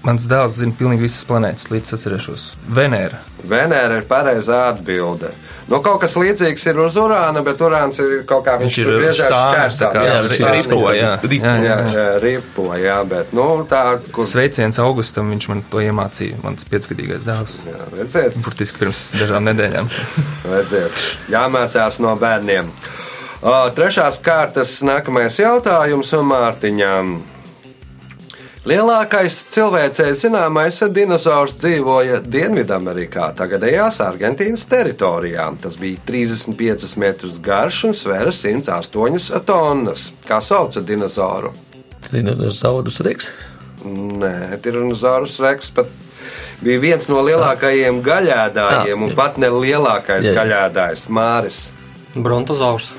[0.05, 2.43] Mans dēls zina pilnīgi visas planētas, līdz atcerēšos.
[2.77, 3.17] Venēra.
[3.49, 5.31] Venēra ir pareizā atbilde.
[5.65, 8.89] Nu, kaut kas līdzīgs ir uz urāna, bet urāns ir kaut kā viņš Viņš ir
[9.79, 10.67] tā kā, Jā, jā, sānis.
[10.69, 11.09] ripo, jā.
[11.23, 13.81] Ripo, Jā, Jā, ripo, jā, bet nu, tā,
[14.13, 16.37] kur Sveiciens Augustam, viņš man to iemācīja.
[16.45, 17.55] Mans piecgadīgais dēls.
[17.65, 19.89] jā, redzēt, Burtiski pirms dažām nedēļām.
[20.53, 21.01] redzēt,
[21.33, 22.69] jāmācās no bērniem.
[23.45, 27.15] O, trešās kārtas nākamais jautājums Mārtiņām.
[28.65, 35.45] Lielākais cilvēcei zināmais dinozaurs dzīvoja Dienvidamerikā, tagadējās Argentīnas teritorijā.
[35.61, 40.07] Tas bija 35 metrus garš un svēra 108 tonnas.
[40.25, 41.53] Kā sauca dinozauru?
[42.09, 43.29] Dinozaurus Reks.
[43.85, 45.93] Nē, Tiranozaurus Reks pat
[46.65, 51.67] bija viens no lielākajiem gaļēdājiem, un pat ne lielākais gaļēdājs Māris.
[52.17, 52.95] Brontozaurs.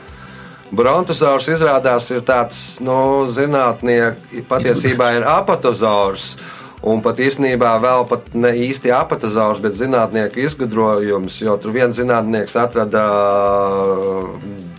[0.75, 6.35] Brontozaurs izrādās ir tāds, nu, zinātnieki patiesībā ir apatozaurs.
[6.87, 12.55] Un pat īstenībā vēl pat ne īsti apatozaurs, bet zinātnieku izgudrojums, jo tur viens zinātnieks
[12.61, 13.07] atrada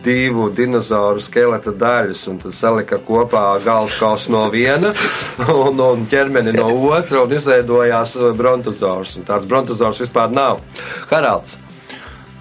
[0.06, 4.93] divu dinozauru skeleta daļas, un tad salika kopā galvaskausu no viena
[5.65, 9.17] un, un ķermeni no otra, un izveidojās brontozaurs.
[9.19, 10.62] Un tāds brontozaurs vispār nav.
[11.10, 11.58] Haralds,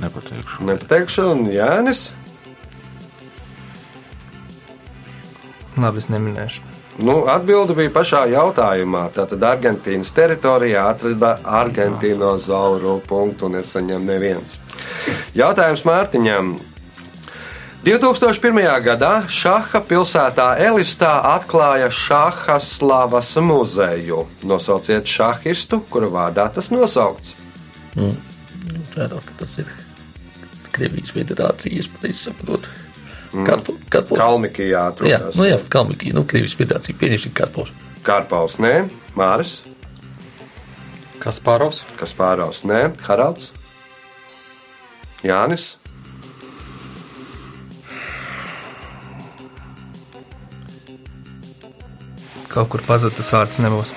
[0.03, 0.63] Nepateikšu.
[0.69, 2.11] nepateikšu, un Jānis.
[5.77, 6.63] Labi, es neminēšu.
[7.05, 9.03] Nu, Atbilde bija pašā jautājumā.
[9.13, 14.57] Tātad Argentīnas teritorijā atrada Argentīnozauru punktu un nesaņem neviens.
[15.37, 16.55] Jautājums Mārtiņam.
[17.87, 18.63] 2001.
[18.83, 24.25] gadā Šaha pilsētā Elistā atklāja Šaha slavas muzeju.
[24.49, 27.37] Nosauciet šahistu, kura vārdā tas nosaukts.
[27.95, 29.71] Cerāk, ka tas ir
[30.73, 32.73] Krievijas federācijas, pareizi saprotu.
[33.45, 35.35] Karpo- Karpo- Kalmikijā Jā, atrodas.
[35.37, 37.69] nu jā, Kalmikija, nu Krievijas federācija pieņemsim Karpos.
[38.07, 39.61] Kārpaus, nē, Māris,
[41.19, 41.83] Kaspārovs.
[41.99, 43.51] kas pāraus, nē, Haralds,
[45.25, 45.77] Jānis.
[52.49, 53.93] Kaut kur pazudis tas vārds nebūs.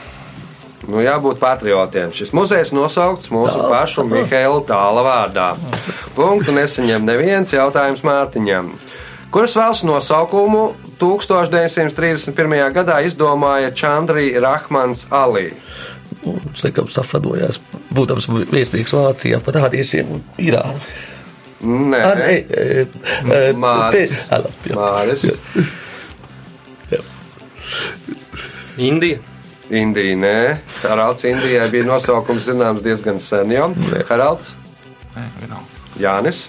[0.90, 2.10] Nu, jābūt patriotiem.
[2.16, 5.50] Šis muzejs nosaukts mūsu pašu Mihaila Tāla vārdā.
[6.16, 8.72] Punktu nesaņem neviens jautājums Mārtiņam.
[9.32, 12.72] Kuras valsts nosaukumu 1931.
[12.74, 15.52] gadā izdomāja Čandrī Rahmans Ali?
[16.26, 17.60] Un, Sekam safadojās,
[17.94, 19.94] būdams viesnieks Vācijā, parādījies
[20.42, 20.82] Irānu.
[21.62, 24.10] Nē, Ah, nē, e, e, Māris.
[24.10, 24.76] pe- ā, labi, jā.
[24.76, 25.24] Māris.
[26.92, 27.02] Jā.
[28.78, 29.20] Indija.
[29.70, 30.58] Indija, nē.
[30.84, 33.74] Haralds Indijai bija nosaukums zināms diezgan sen jau.
[34.10, 34.54] Haralds,
[35.16, 35.68] Nē, vienalga.
[36.00, 36.48] Jānis.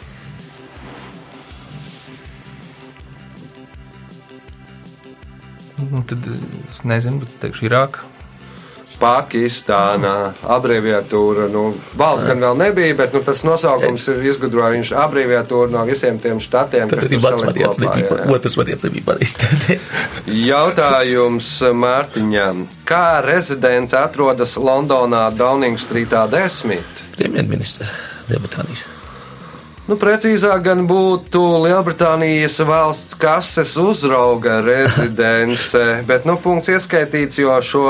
[5.90, 8.07] Nu, tad eh, es nezinu, bet es teikšu, Irāka.
[9.00, 11.46] Pakistānā abreviatūra.
[11.48, 16.42] Nu, valsts gan vēl nebija, bet nu, tas nosaukums ir izgudrojis abreviatūru no visiem tiem
[16.42, 16.92] štatiem.
[16.92, 18.29] Kopā, nebija, jā, jā.
[18.37, 19.81] otrs pareizi.
[20.50, 21.50] Jautājums
[21.81, 22.66] Mārtiņam.
[22.85, 27.05] Kā rezidents atrodas Londonā, Downing Streetā 10?
[27.16, 27.88] Premjerministra
[28.29, 29.00] Lielbritānijas.
[29.90, 37.83] Nu, precīzāk gan būtu Lielbritānijas valsts kases uzrauga rezidence, bet nu, punkts ieskaitīts, jo šo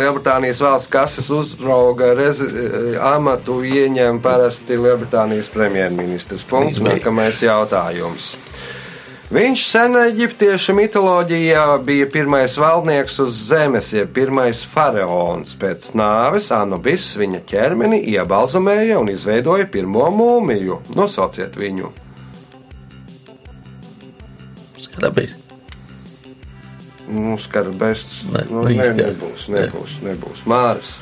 [0.00, 2.48] Lielbritānijas valsts kases uzrauga rezi,
[3.04, 6.46] amatu ieņem parasti Lielbritānijas premjerministrs.
[6.48, 6.80] Punkts.
[6.88, 8.32] Nākamais jautājums.
[9.32, 15.54] Viņš senā eģiptiešu mitoloģijā bija pirmais valdnieks uz zemes, jeb pirmais faraons.
[15.56, 20.82] Pēc nāves Anubis viņa ķermeni iebalzamēja un izveidoja pirmo mūmiju.
[20.98, 21.94] Nosauciet viņu!
[24.84, 25.38] Skarabējs.
[27.08, 28.06] Nu, skarbēs.
[28.36, 28.92] Ne, Nu, nu ne, jā.
[29.00, 30.44] nebūs, nebūs, nebūs.
[30.44, 30.98] Māris.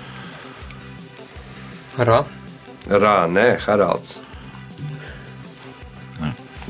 [1.99, 2.23] Rā.
[2.87, 4.21] Rā, nē, Haralds.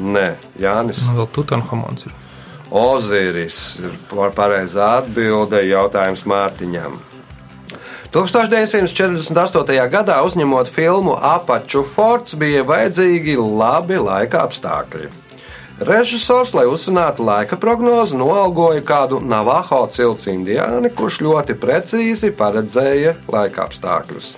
[0.01, 0.27] Nē,
[0.61, 1.03] Jānis.
[1.07, 2.13] Man vēl Tutanhamons ir.
[2.71, 6.99] Oziris ir par- pareizā atbilde jautājums Mārtiņam.
[8.11, 9.89] 1948.
[9.91, 15.11] gadā uzņemot filmu Apaču Forts bija vajadzīgi labi laika apstākļi.
[15.81, 23.65] Režisors, lai uzzinātu laika prognozi, noalgoja kādu Navajo cilts indiāni, kurš ļoti precīzi paredzēja laika
[23.69, 24.35] apstākļus.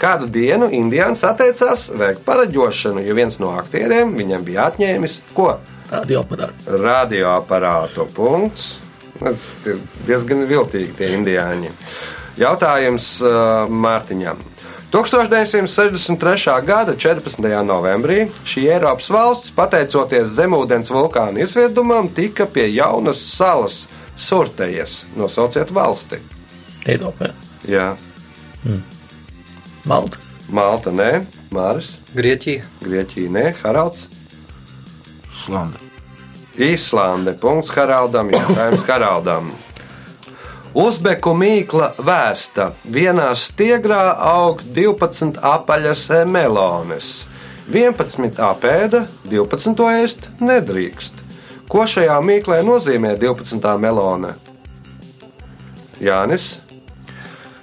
[0.00, 5.56] Kādu dienu indiāns atteicās veikt paraģošanu, jo viens no aktieriem viņam bija atņēmis ko?
[5.90, 6.70] Tādi aparāti.
[6.82, 8.78] radioaparātu punkts.
[9.20, 11.70] Tas ir diezgan viltīgi tie indiāņi.
[12.40, 14.40] Jautājums uh, Mārtiņam.
[14.92, 16.56] 1963.
[16.66, 17.44] gada 14.
[17.64, 25.02] novembrī šī Eiropas valsts, pateicoties zemūdens vulkāna izvirdumam, tika pie jaunas salas Surtejas.
[25.16, 26.20] Nosauciet valsti.
[26.88, 27.30] Eiropā.
[27.68, 27.94] Jā,
[29.84, 30.18] Malta.
[30.52, 32.62] Malta, nē, Māris, Grieķija.
[32.84, 34.06] Grieķija, nē, Haralds.
[35.42, 35.80] Slanda.
[36.54, 37.34] Īslande.
[37.40, 38.30] Punkts Haraldam.
[38.30, 39.50] Jautājums Haraldam.
[40.78, 42.70] Uzbeku mīkla vērsta.
[42.84, 47.10] Vienā stiegrā aug 12 apaļas melones.
[47.72, 51.24] 11 apēda, 12 ēst nedrīkst.
[51.72, 53.78] Ko šajā mīklē nozīmē 12.
[53.80, 54.34] melone?
[56.02, 56.58] Jānis,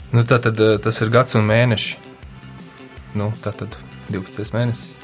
[0.09, 2.08] Nu, tā tad eh, tas ir gads un mēneši.
[3.17, 3.75] Nu, tā tad
[4.13, 4.95] 12 mēnesis.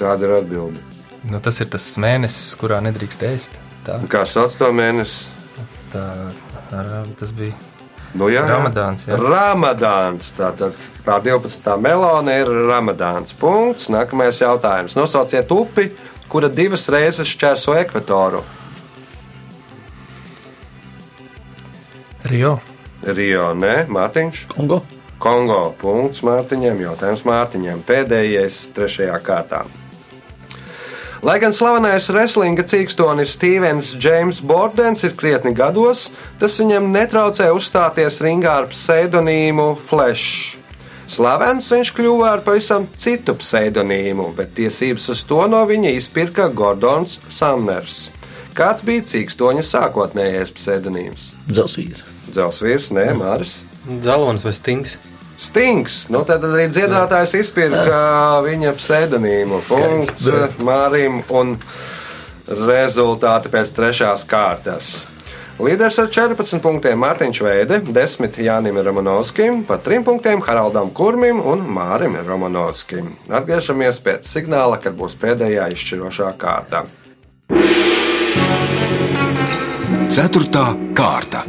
[0.00, 0.80] tāda ir atbilde.
[1.28, 3.58] Nu, tas ir tas mēnesis, kurā nedrīkst ēst.
[3.84, 5.28] Tā, Kā sauc to mēnesi?
[5.92, 6.04] tā
[6.72, 7.52] ar, tas bija.
[8.14, 8.42] Nu, jā.
[8.48, 9.16] Ramadāns, jā.
[9.20, 10.32] Ramadāns.
[10.34, 10.74] Tātad
[11.06, 11.76] tā 12.
[11.80, 13.34] melone ir Ramadāns.
[13.38, 13.88] Punkts.
[13.92, 14.96] Nākamais jautājums.
[14.98, 15.90] Nosauciet upi,
[16.28, 18.42] kura divas reizes šķērso ekvatoru.
[22.30, 22.58] Rio.
[23.02, 24.42] Rio, nē, Mārtiņš.
[24.52, 24.82] Kongo.
[25.20, 25.60] Kongo.
[25.80, 26.80] Punkts Mārtiņam.
[26.86, 27.84] Jautājums Mārtiņam.
[27.86, 29.64] Pēdējais, trešajā kārtā.
[31.20, 36.06] Lai gan slavenais wrestlinga cīkstonis Stevens James Bordens ir krietni gados,
[36.40, 40.56] tas viņam netraucē uzstāties ringā ar pseidonīmu Flash.
[41.10, 47.18] Slavens viņš kļuva ar pavisam citu pseidonīmu, bet tiesības uz to no viņa izpirka Gordons
[47.28, 48.06] Samners.
[48.56, 51.34] Kāds bija cīkstoņa sākotnējais pseidonīms?
[51.52, 52.06] Zelsvīrs.
[52.30, 53.58] Dzelsvīrs, nē, Māris.
[53.88, 54.98] Dzelonis vai stings?
[55.40, 56.02] Stings.
[56.12, 58.00] Nu, tad arī dziedātājs izpirka
[58.44, 59.62] viņa pseidonīmu.
[59.70, 60.26] Punkts
[60.60, 61.54] Mārim un
[62.50, 64.92] rezultāti pēc trešās kārtas.
[65.60, 71.66] Līderis ar 14 punktiem Mārtiņš Veide, 10 Jānim Romanovskim, pa 3 punktiem Haraldam Kurmim un
[71.76, 73.12] Mārim Romanovskim.
[73.28, 76.86] Atgriežamies pēc signāla, kad būs pēdējā izšķirošā kārta.
[80.10, 80.64] Ceturtā
[80.96, 81.44] kārta.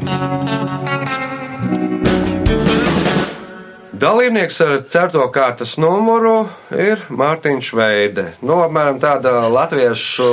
[4.01, 5.27] Dalībnieks ar 4.
[5.29, 8.23] kārtas numuru ir Mārtiņš Veide.
[8.41, 10.29] Nu, apmēram tāda latviešu,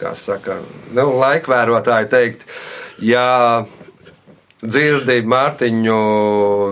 [0.00, 0.56] kā saka,
[0.90, 2.42] nu, laikvērotāji teikt,
[2.98, 3.28] ja
[4.58, 6.00] dzirdi Mārtiņu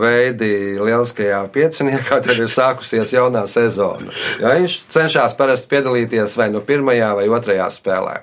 [0.03, 4.11] veidi lieliskajā pieciniekā, tad ir sākusies jaunā sezona.
[4.43, 8.19] Ja viņš cenšas parasti piedalīties vai nu pirmajā vai otrajā spēlē.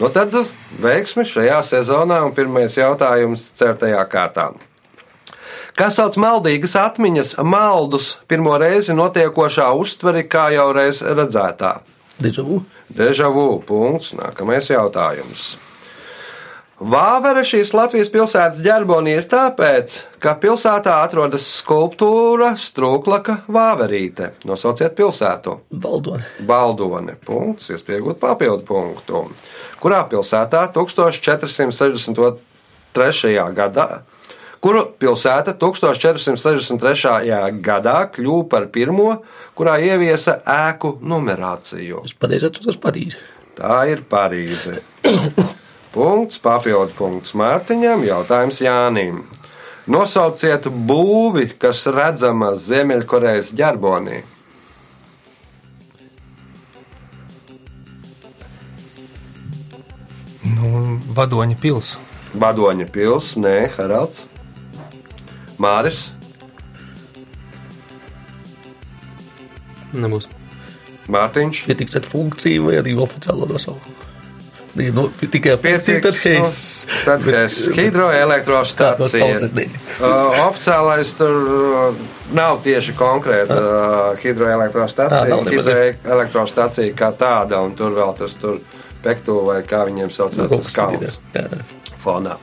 [0.00, 0.32] Nu, tad
[0.80, 4.48] veiksmi šajā sezonā un pirmais jautājums certajā kārtā.
[5.78, 11.78] Kā sauc maldīgas atmiņas, maldus pirmo reizi notiekošā uztveri, kā jau reiz redzētā?
[12.20, 12.60] Dežavu.
[12.92, 14.12] Dežavu punkts.
[14.18, 15.58] Nākamais jautājums.
[16.80, 24.30] Vāvera šīs Latvijas pilsētas ģerbonī ir tāpēc, ka pilsētā atrodas skulptūra Strūklaka Vāverīte.
[24.48, 25.60] Nosauciet pilsētu.
[25.76, 26.24] Valdoni.
[26.48, 27.20] Baldone.
[27.20, 29.28] Punkts, iespējot papildu punktu.
[29.80, 32.40] Kurā pilsētā 1463.
[33.60, 33.88] gadā,
[34.60, 37.60] kuru pilsēta 1463.
[37.64, 39.10] gadā kļuva par pirmo,
[39.56, 42.04] kurā ieviesa ēku numerāciju?
[42.08, 43.20] Es pareizi atceros Parīzi.
[43.58, 44.80] Tā ir Parīze.
[45.94, 49.24] Punkts, papildu punkts Mārtiņam, jautājums Jānim.
[49.90, 54.20] Nosauciet būvi, kas redzama Ziemeļkorejas ģerbonī.
[60.46, 61.96] Nu, vadoņa pils.
[62.38, 64.29] Vadoņa pils, nē, Haralds.
[65.60, 66.08] Māris,
[69.96, 70.28] Nebūs.
[71.10, 71.64] Mārtiņš.
[71.66, 74.06] Pietiks ar funkciju vai arī oficiālo nosaukumu.
[74.78, 76.58] Ja nu, tikai funkcija, tad heis.
[76.86, 77.24] nu, tad
[79.02, 79.72] no sauces dēļ.
[79.98, 82.04] Uh, oficiālais tur uh,
[82.38, 85.24] nav tieši konkrēta uh, hidroelektrostacija.
[85.26, 85.72] Nemaz.
[85.72, 88.62] Hidroelektrostacija kā tāda, un tur vēl tas tur
[89.02, 91.48] pektu vai kā viņiem sauc, tas kalns Jā,
[92.00, 92.38] fonā.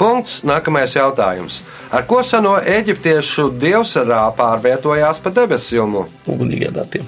[0.00, 0.40] Punkts.
[0.48, 1.60] Nākamais jautājums.
[1.92, 6.06] Ar ko seno eģiptiešu dievsarā pārvietojās pa debesjumu?
[6.26, 7.06] ugunīgiem datiem.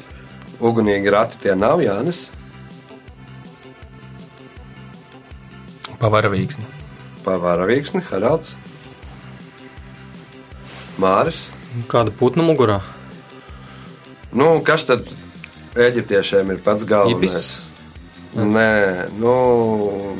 [0.61, 2.29] Ugunīgi rati tie nav, Jānis.
[6.01, 6.75] Pavaravīgsni.
[7.25, 8.53] Pavāra Vīksni, Haralds.
[11.01, 11.47] Māris.
[11.91, 12.83] Kāda putna mugurā?
[14.35, 15.09] Nu, kas tad
[15.75, 17.17] eģiptiešiem ir pats galvenais?
[17.17, 17.64] Ibis?
[18.35, 19.33] Nē, nu,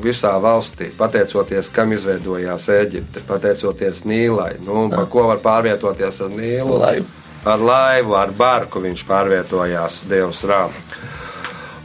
[0.03, 4.53] visā valstī, pateicoties kam izveidojās Eģipte, pateicoties Nīlai.
[4.63, 6.79] Nu, pa ko var pārvietoties ar Nīlu?
[6.79, 7.09] Laivu.
[7.45, 10.85] Ar laivu, ar barku viņš pārvietojās Dievs Rāmā.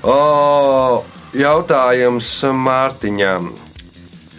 [0.07, 1.01] O,
[1.35, 3.49] jautājums Mārtiņam.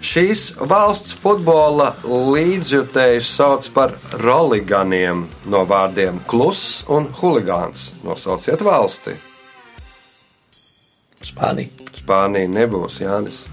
[0.00, 7.90] Šīs valsts futbola līdzjutējus sauc par roliganiem no vārdiem kluss un huligāns.
[8.06, 9.18] Nosauciet valsti.
[11.20, 11.68] Spānija.
[11.92, 13.44] Spānija nebūs Jānis.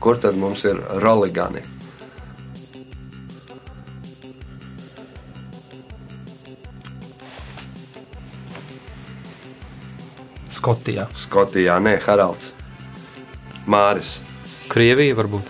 [0.00, 1.62] Kur tad mums ir roligani?
[10.60, 11.06] Skotijā.
[11.16, 12.52] Skotijā, nē, Haralds.
[13.70, 14.18] Māris.
[14.68, 15.48] Krievija varbūt.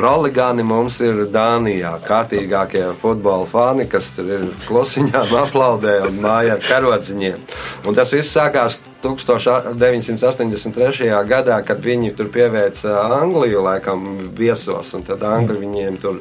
[0.00, 1.96] Roligāni mums ir Dānijā.
[2.06, 7.42] Kārtīgākie futbola fani, kas tur ir klusiņām, aplaudē un māja ar karodziņiem.
[7.84, 11.08] Un tas viss sākās 1983.
[11.28, 13.98] gadā, kad viņi tur pieveica Angliju, laikam,
[14.36, 14.94] viesos.
[14.96, 16.14] Un tad Angļi viņiem tur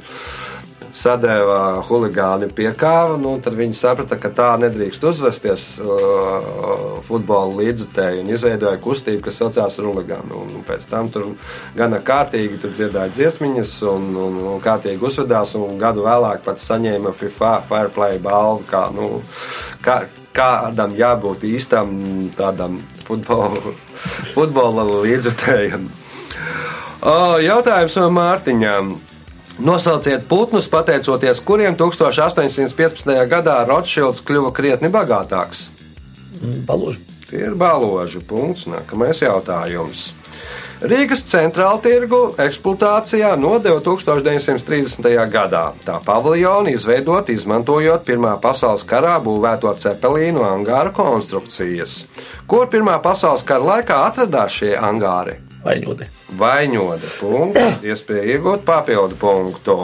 [0.95, 3.17] sadēvā huligāni pie kāva.
[3.21, 9.39] Nu, tad viņi saprata, ka tā nedrīkst uzvesties uh, futbola līdzekļi un izveidoja kustību, kas
[9.41, 10.33] saucās Ruligāni.
[10.35, 11.31] Un pēc tam tur
[11.77, 15.55] gana kārtīgi tur dziedāja dziesmiņas un, un, un kārtīgi uzvedās.
[15.59, 18.65] Un gadu vēlāk pat saņēma FIFA Fireplay balvu.
[18.69, 19.21] Kā, nu,
[19.85, 20.01] kā,
[20.35, 21.95] kādam jābūt īstam
[22.37, 23.75] tādam futbola,
[24.35, 25.89] futbola līdzekļiem.
[27.45, 28.97] Jautājums no Mārtiņām.
[29.59, 33.11] Nosauciet putnus, pateicoties kuriem 1815.
[33.27, 35.65] gadā Rothschilds kļuva krietni bagātāks.
[36.67, 37.01] Baloži.
[37.27, 38.21] Tie ir baloži.
[38.23, 38.69] Punkts.
[38.71, 40.13] Nākamais jautājums.
[40.79, 45.09] Rīgas centrāla tirgu eksploatācijā nodeva 1930.
[45.27, 45.65] gadā.
[45.83, 52.05] Tā paviljona izveidota izmantojot Pirmā pasaules karā būvēto cepelīnu angāru konstrukcijas.
[52.47, 55.35] Kur Pirmā pasaules kara laikā atradās šie angāri?
[55.67, 56.07] Vainoti.
[56.37, 59.77] Vainota punkts, iespēja iegūt papildu punktu.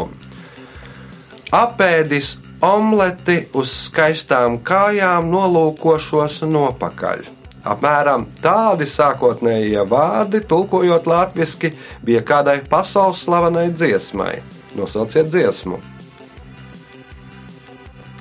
[1.56, 7.26] Apēdis omleti uz skaistām kājām, nolūkošos nopakaļ.
[7.66, 11.72] Apmēram tādi sākotnējie vārdi, tulkojot latviešu,
[12.06, 14.38] bija kādai pasaules slavenai dziesmai.
[14.78, 15.82] Nosauciet dziesmu.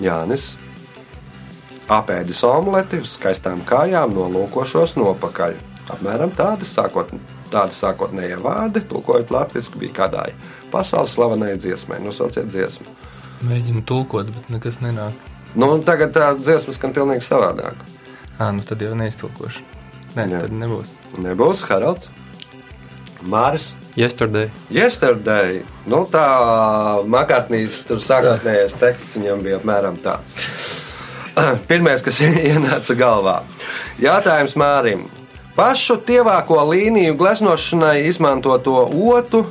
[0.00, 0.54] Jānis.
[1.92, 5.60] Apēdis omleti uz skaistām kājām, nolūkošos nopakaļ.
[5.92, 10.30] Apmēram tādi sākotnēji tādi sākotnējie vārdi, tulkojot latviešu, bija kādai
[10.74, 12.00] pasaules slavenai dziesmai.
[12.02, 12.90] Nosauciet dziesmu.
[13.46, 15.14] Mēģinu tulkot, bet nekas nenāk.
[15.54, 17.78] Nu, tagad tā dziesma skan pilnīgi savādāk.
[18.38, 19.62] Ah, nu tad jau neiztulkošu.
[20.14, 20.44] Nē, Jā.
[20.44, 20.90] tad nebūs.
[21.22, 22.10] Nebūs Haralds.
[23.24, 23.72] Māris.
[23.96, 24.50] Yesterday.
[24.74, 25.62] Yesterday.
[25.86, 26.24] Nu, tā
[27.08, 30.36] Makārtnīs tur sākotnējais teksts viņam bija apmēram tāds.
[31.70, 33.38] Pirmais, kas ienāca galvā.
[34.02, 35.06] Jautājums Mārim.
[35.54, 39.44] Pašu tievāko līniju gleznošanai izmantoto otu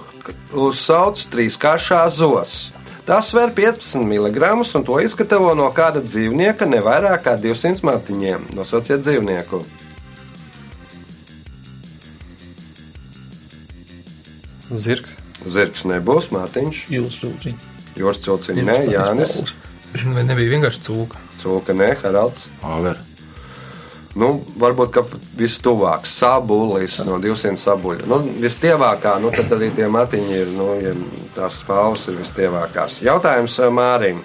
[0.52, 2.74] uzsauc trīskāršā zos.
[3.08, 8.50] Tas sver 15 mg un to izgatavo no kāda dzīvnieka ne vairāk kā 200 matiņiem.
[8.56, 9.62] Nosauciet dzīvnieku.
[14.74, 15.16] Zirgs.
[15.48, 17.66] Zirgs nebūs, Mārtiņš, Jūs sūdziet.
[18.00, 19.42] Jūras cilciņš, nē, Jānis,
[20.16, 21.20] Vai nebija vienkārši cūka?
[21.44, 22.48] Cūka, nē, Haralds.
[22.66, 22.98] Over.
[24.14, 24.28] Nu,
[24.62, 25.00] varbūt
[25.40, 28.06] vistuvāk, sabulis no 200 sabuļu.
[28.10, 30.94] Nu, vistievākā, nu, tad arī tie matiņi ir, nu, ja
[31.34, 33.02] tās spāvas ir vistievākās.
[33.06, 34.22] Jautājums eh, Mārim.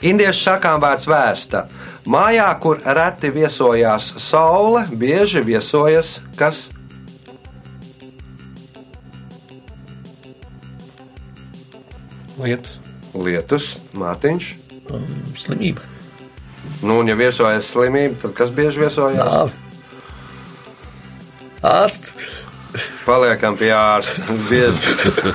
[0.00, 1.66] Indiešu sakām vārds vērsta.
[2.08, 6.70] Mājā, kur reti viesojās saule, bieži viesojas kas?
[12.40, 12.78] Lietus.
[13.12, 14.52] Lietus, Mārtiņš.
[14.88, 15.89] Um, slimība.
[16.82, 19.52] Nu, un ja viesojas slimība, tad kas bieži viesojas?
[21.60, 22.12] Ārsts.
[23.04, 24.22] Paliekam pie ārsta.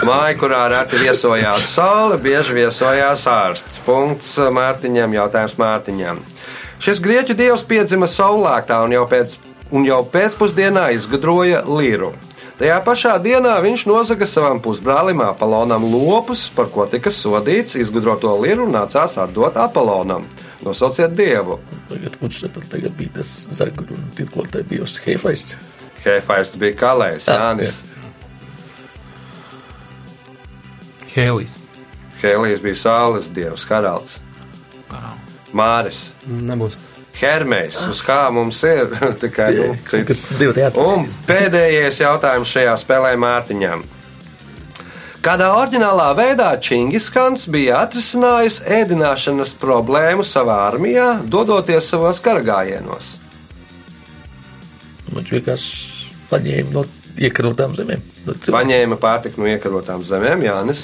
[0.08, 3.81] Māja, kurā reti viesojās saule, bieži viesojās ārsts.
[3.86, 6.21] Punkts Mārtiņam, jautājums Mārtiņam.
[6.81, 9.36] Šis grieķu dievs piedzima saulēktā un jau, pēc,
[9.75, 12.13] un jau pēcpusdienā izgudroja liru.
[12.55, 18.63] Tajā pašā dienā viņš nozaga savam pusbrālim Apollonam lopus, par ko tika sodīts, izgudroto liru
[18.63, 20.23] un nācās atdot Apollonam.
[20.63, 21.59] Nosauciet dievu.
[21.89, 25.49] Tagad, kurš tad tagad bija tas zaguru un tirkotai dievs Hefais?
[26.06, 27.81] Hefaists bija kalējs, Ah, Jānis.
[31.15, 31.53] Hēlijs.
[32.21, 34.19] Hēlijs bija saules dievs, Haralds,
[35.56, 36.10] Māris.
[36.27, 36.75] Nebūs.
[37.15, 38.89] Hermejs, uz kā mums ir
[39.21, 40.25] tikai nu, cits.
[40.83, 43.85] Un pēdējais jautājums šajā spēlē Mārtiņam.
[45.26, 53.08] Kādā oriģinālā veidā Čingiskans bija atrisinājis ēdināšanas problēmu savā armijā, dodoties savos karagājienos?
[55.15, 55.71] Viņš vienkārši
[56.30, 56.84] paņēma no
[57.26, 58.04] iekarotām zemēm.
[58.28, 58.56] No cilvēkiem.
[58.60, 60.84] Paņēma pārtiku no iekarotām zemēm, Jānis.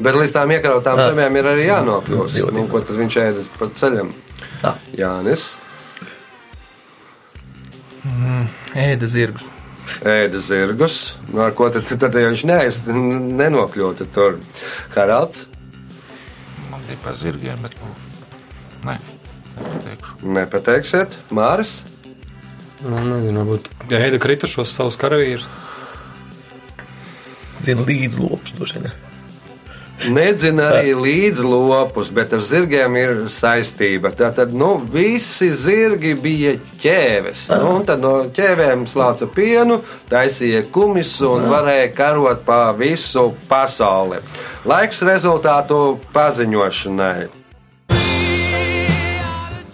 [0.00, 1.08] Bet līdz tām iekarotām Ah.
[1.12, 2.52] zemēm ir arī jānokļūst.
[2.52, 4.12] Nu, ko tad viņš ēda pa ceļam?
[4.62, 4.76] Ah.
[4.96, 5.54] Jānis.
[8.76, 9.48] Ēda zirgus.
[10.06, 10.98] Ēda zirgus.
[11.32, 14.38] No ar ko tad, tad viņš neaiz, nenokļūtu tur?
[14.94, 15.46] Haralds?
[16.70, 17.92] Man bija par zirgiem, bet nu,
[18.88, 18.96] nē,
[19.58, 20.18] nepateikšu.
[20.38, 21.80] Nepateiksiet, Māris?
[22.80, 25.48] Nu, nezinu, varbūt gaida kritušos savus karavīrus.
[27.66, 28.16] Zinu, līdz
[28.56, 29.09] droši vien.
[30.08, 34.12] Nedzina arī līdz lopus, bet ar zirgiem ir saistība.
[34.16, 37.48] Tātad nu, visi zirgi bija ķēves.
[37.60, 39.80] Nu, un tad no ķēvēm slāca pienu,
[40.10, 44.22] taisīja kumis un varēja karot pa visu pasauli.
[44.68, 47.39] Laiks rezultātu paziņošanai.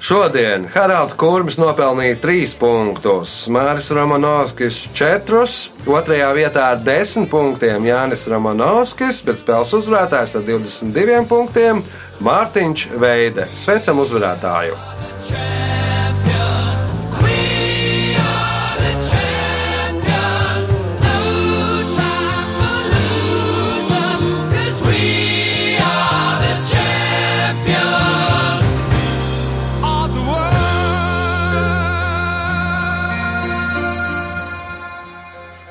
[0.06, 5.40] Šodien Haralds Kurmis nopelnīja 3 punktus, Māris Romanovskis 4,
[5.82, 11.82] otrajā vietā ar 10 punktiem Jānis Romanovskis, bet spēles uzvarētājs ar 22 punktiem
[12.22, 13.48] Mārtiņš Veide.
[13.58, 14.78] Sveicam uzvarētāju!
[15.18, 15.85] champions.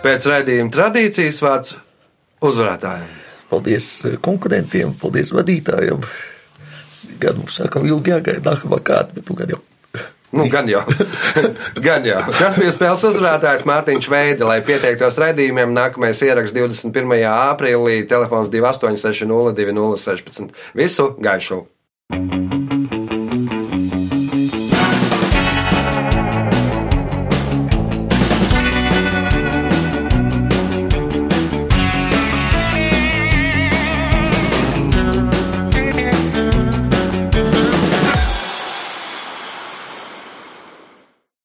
[0.05, 1.71] Pēc raidījuma tradīcijas vārds
[2.45, 3.13] uzvarētājiem.
[3.49, 6.03] Paldies eh, konkurentiem, paldies vadītājiem.
[7.21, 9.61] Gan mums sākam ilgi jāgaida nākamā kārta, bet nu gan jau.
[10.35, 10.81] Nu, gan jau.
[11.87, 12.19] gan jau.
[12.37, 14.49] Tas bija spēles uzvarētājs Mārtiņš Veida.
[14.49, 17.15] Lai pieteiktos raidījumiem, nākamais ieraksts 21.
[17.31, 20.53] aprīlī, telefons 286 0216.
[20.77, 21.63] Visu gaišu!